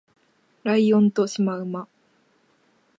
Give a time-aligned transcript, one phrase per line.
[0.63, 1.87] ライオンとシマウマ